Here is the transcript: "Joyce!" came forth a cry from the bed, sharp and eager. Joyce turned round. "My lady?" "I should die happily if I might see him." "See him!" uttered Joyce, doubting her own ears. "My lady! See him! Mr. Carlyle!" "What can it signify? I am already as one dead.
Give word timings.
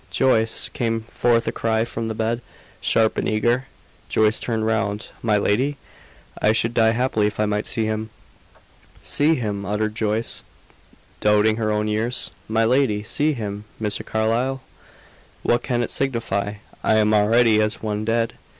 "Joyce!" 0.09 0.67
came 0.73 1.01
forth 1.01 1.45
a 1.47 1.51
cry 1.51 1.85
from 1.85 2.07
the 2.07 2.15
bed, 2.15 2.41
sharp 2.81 3.19
and 3.19 3.29
eager. 3.29 3.67
Joyce 4.09 4.39
turned 4.39 4.65
round. 4.65 5.09
"My 5.21 5.37
lady?" 5.37 5.77
"I 6.41 6.53
should 6.53 6.73
die 6.73 6.93
happily 6.93 7.27
if 7.27 7.39
I 7.39 7.45
might 7.45 7.67
see 7.67 7.85
him." 7.85 8.09
"See 9.03 9.35
him!" 9.35 9.63
uttered 9.63 9.93
Joyce, 9.93 10.41
doubting 11.19 11.57
her 11.57 11.71
own 11.71 11.87
ears. 11.87 12.31
"My 12.47 12.65
lady! 12.65 13.03
See 13.03 13.33
him! 13.33 13.65
Mr. 13.79 14.03
Carlyle!" 14.03 14.63
"What 15.43 15.61
can 15.61 15.83
it 15.83 15.91
signify? 15.91 16.55
I 16.83 16.95
am 16.95 17.13
already 17.13 17.61
as 17.61 17.83
one 17.83 18.03
dead. 18.03 18.33